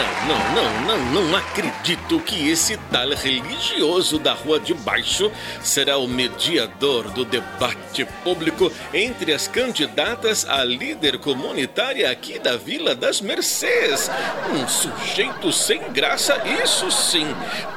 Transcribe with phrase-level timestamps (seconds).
[0.00, 5.30] não, não, não, não, não acredito que esse tal religioso da Rua de Baixo
[5.62, 12.94] será o mediador do debate público entre as candidatas a líder comunitária aqui da Vila
[12.94, 14.10] das Mercês.
[14.54, 17.26] Um sujeito sem graça, isso sim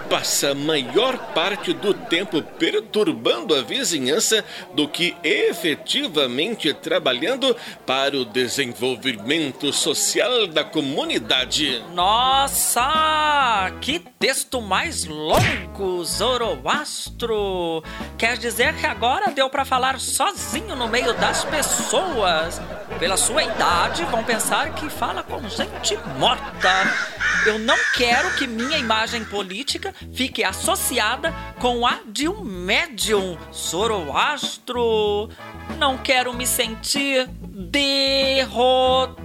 [0.10, 9.74] passa maior parte do tempo perturbando a vizinhança do que efetivamente trabalhando para o desenvolvimento
[9.74, 11.84] social da comunidade.
[11.96, 12.13] Nossa!
[13.84, 17.84] Que texto mais longo, Zoroastro!
[18.18, 22.62] Quer dizer que agora deu para falar sozinho no meio das pessoas?
[22.98, 26.72] Pela sua idade, vão pensar que fala com gente morta.
[27.46, 35.30] Eu não quero que minha imagem política fique associada com a de um médium Zoroastro.
[35.78, 39.24] Não quero me sentir derrotado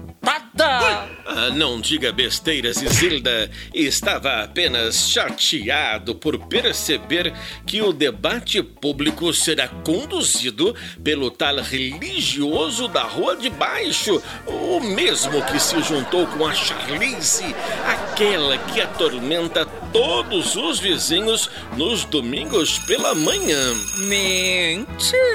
[0.64, 3.50] ah, não diga besteiras, Isilda.
[3.72, 7.32] Estava apenas chateado por perceber
[7.66, 15.42] que o debate público será conduzido pelo tal religioso da Rua de Baixo, o mesmo
[15.46, 17.54] que se juntou com a Charlize,
[17.86, 23.74] aquela que atormenta todos os vizinhos nos domingos pela manhã.
[24.08, 25.28] Mentira!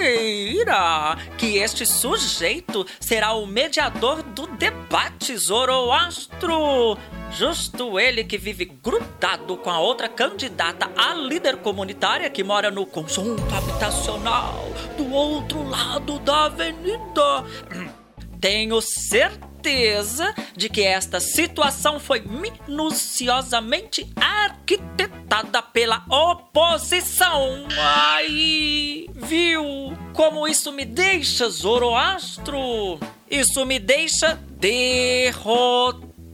[1.38, 6.97] Que este sujeito será o mediador do debate Zoroastro!
[7.31, 12.86] Justo ele que vive grudado com a outra candidata a líder comunitária que mora no
[12.86, 17.44] conjunto habitacional do outro lado da avenida.
[18.39, 27.66] Tenho certeza de que esta situação foi minuciosamente arquitetada pela oposição.
[27.80, 33.00] Ai, viu como isso me deixa, Zoroastro?
[33.31, 35.92] Isso me deixa でほ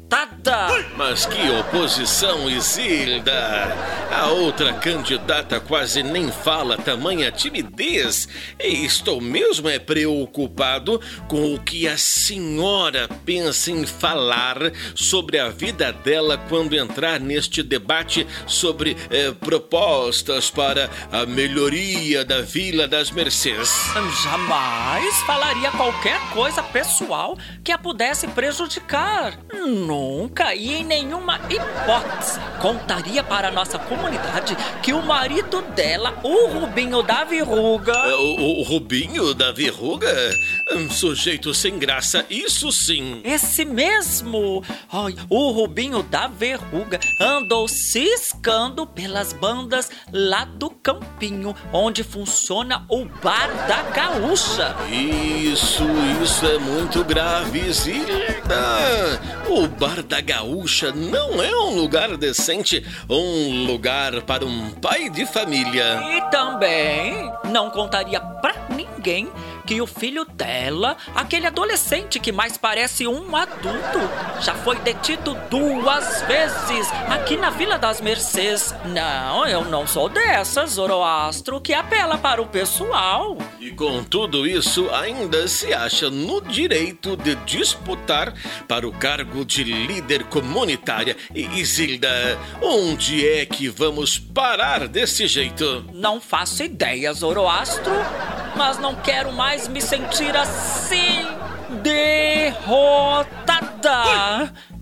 [0.09, 0.39] derrotado
[0.95, 3.75] mas que oposição, Isilda!
[4.11, 8.27] A outra candidata quase nem fala tamanha timidez.
[8.59, 14.57] E estou mesmo é preocupado com o que a senhora pensa em falar
[14.95, 22.41] sobre a vida dela quando entrar neste debate sobre eh, propostas para a melhoria da
[22.41, 23.71] Vila das Mercês.
[24.23, 29.37] Jamais falaria qualquer coisa pessoal que a pudesse prejudicar.
[29.53, 36.17] Não Nunca e em nenhuma hipótese contaria para a nossa comunidade que o marido dela,
[36.23, 37.91] o Rubinho da Verruga.
[37.91, 40.07] É, o, o Rubinho da Verruga?
[40.71, 43.21] Um sujeito sem graça, isso sim.
[43.23, 44.63] Esse mesmo.
[44.91, 53.05] Ai, o Rubinho da Verruga andou ciscando pelas bandas lá do Campinho, onde funciona o
[53.05, 54.75] Bar da Gaúcha.
[54.89, 55.83] Isso,
[56.23, 59.19] isso é muito grave, Zilda.
[59.49, 65.09] O Bar Bar da Gaúcha não é um lugar decente, um lugar para um pai
[65.09, 65.99] de família.
[66.15, 69.27] E também não contaria pra ninguém
[69.69, 73.99] que o filho dela, aquele adolescente que mais parece um adulto,
[74.41, 78.73] já foi detido duas vezes aqui na Vila das Mercês.
[78.85, 83.37] Não, eu não sou dessas, Zoroastro, que apela para o pessoal.
[83.59, 88.33] E com tudo isso, ainda se acha no direito de disputar
[88.67, 91.15] para o cargo de líder comunitária.
[91.35, 95.85] E Isilda, onde é que vamos parar desse jeito?
[95.93, 97.93] Não faço ideia, Zoroastro,
[98.59, 101.25] mas não quero mais me sentir assim
[101.81, 103.33] derrotada.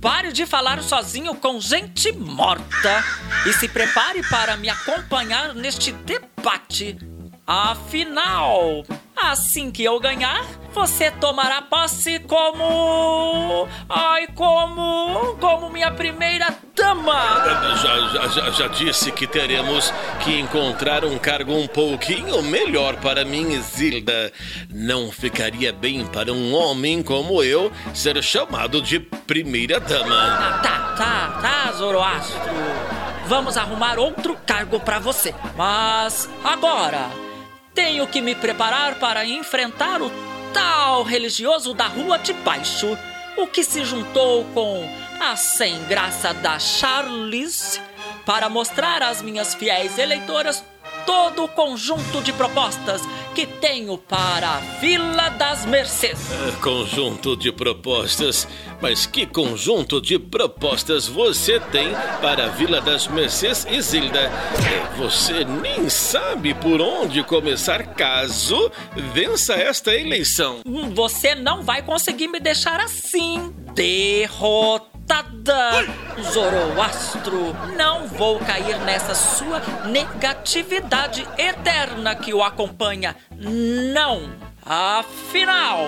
[0.01, 3.03] Pare de falar sozinho com gente morta
[3.45, 6.97] e se prepare para me acompanhar neste debate.
[7.45, 8.83] Afinal,
[9.16, 10.43] assim que eu ganhar,
[10.77, 13.67] você tomará posse como.
[13.89, 15.35] Ai, como.
[15.39, 17.75] como minha primeira dama!
[17.81, 19.91] Já, já, já, disse que teremos
[20.23, 24.31] que encontrar um cargo um pouquinho melhor para mim, Zilda.
[24.71, 30.16] Não ficaria bem para um homem como eu ser chamado de primeira dama.
[30.16, 32.40] Ah, tá, tá, tá, Zoroastro.
[33.25, 35.34] Vamos arrumar outro cargo para você.
[35.55, 37.27] Mas agora
[37.78, 40.12] tenho que me preparar para enfrentar o
[40.52, 42.97] tal religioso da rua de baixo,
[43.38, 44.84] o que se juntou com
[45.22, 47.79] a sem graça da Charlize
[48.26, 50.66] para mostrar às minhas fiéis eleitoras
[51.06, 53.03] todo o conjunto de propostas
[53.37, 56.17] que tenho para a Vila das Mercês.
[56.31, 58.47] É, conjunto de propostas?
[58.81, 61.89] Mas que conjunto de propostas você tem
[62.19, 64.22] para a Vila das Mercês, Isilda?
[64.22, 68.72] É, você nem sabe por onde começar caso
[69.13, 70.61] vença esta eleição.
[70.95, 74.97] Você não vai conseguir me deixar assim, derrotado
[76.21, 83.15] Zoroastro, não vou cair nessa sua negatividade eterna que o acompanha.
[83.31, 84.29] Não.
[84.65, 85.85] Afinal,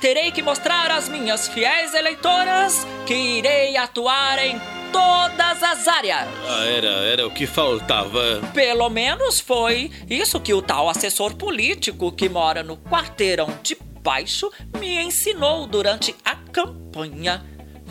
[0.00, 4.60] terei que mostrar às minhas fiéis eleitoras que irei atuar em
[4.92, 6.26] todas as áreas.
[6.48, 8.40] Ah, era, era o que faltava.
[8.52, 14.50] Pelo menos foi isso que o tal assessor político que mora no quarteirão de baixo
[14.78, 17.44] me ensinou durante a campanha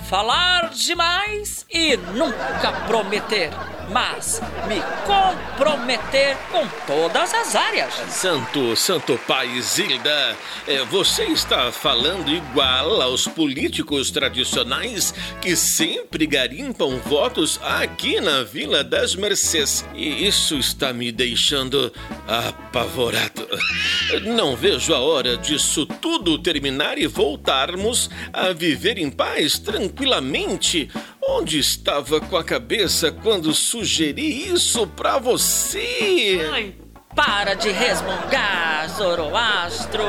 [0.10, 3.50] falar demais e nunca prometer,
[3.90, 7.94] mas me comprometer com todas as áreas.
[8.10, 10.38] Santo, Santo Pai Zilda,
[10.68, 18.84] é, você está falando igual aos políticos tradicionais que sempre garimpam votos aqui na Vila
[18.84, 19.86] das Mercês.
[19.96, 21.92] E isso está me deixando
[22.28, 23.48] apavorado.
[24.24, 30.90] Não vejo a hora disso tudo terminar e voltarmos a viver em paz tranquilamente.
[31.28, 36.40] Onde estava com a cabeça quando sugeri isso para você?
[36.52, 36.75] Ai,
[37.16, 40.04] para de resmungar, Zoroastro,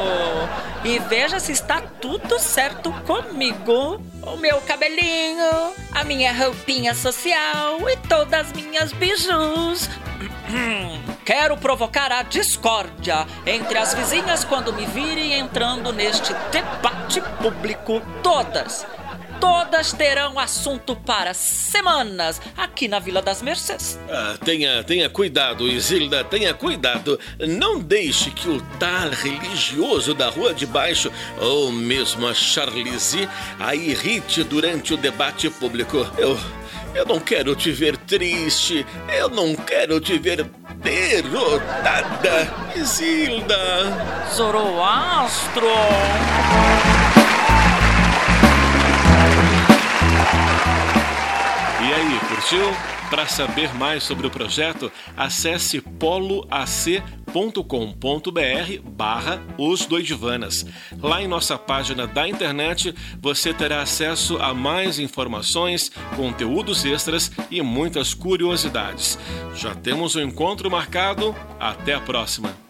[0.84, 4.02] e veja se está tudo certo comigo.
[4.22, 9.88] O meu cabelinho, a minha roupinha social e todas as minhas bijus.
[11.24, 18.00] Quero provocar a discórdia entre as vizinhas quando me virem entrando neste debate público.
[18.22, 18.86] Todas,
[19.40, 23.98] todas terão assunto para semanas aqui na Vila das Mercês.
[24.10, 27.18] Ah, tenha, tenha cuidado, Isilda, tenha cuidado.
[27.38, 31.10] Não deixe que o tal religioso da Rua de Baixo,
[31.40, 33.28] ou mesmo a Charlize,
[33.58, 36.06] a irrite durante o debate público.
[36.18, 36.38] Eu.
[36.94, 38.86] Eu não quero te ver triste.
[39.14, 40.46] Eu não quero te ver
[40.76, 44.26] derrotada, Isilda.
[44.34, 45.66] Zoroastro!
[51.96, 52.60] Aí, curtiu?
[53.08, 57.00] Para saber mais sobre o projeto, acesse poloac.com.br
[58.84, 60.66] barra Os Doidivanas.
[61.00, 67.62] Lá em nossa página da internet você terá acesso a mais informações, conteúdos extras e
[67.62, 69.18] muitas curiosidades.
[69.54, 71.34] Já temos um encontro marcado.
[71.58, 72.65] Até a próxima!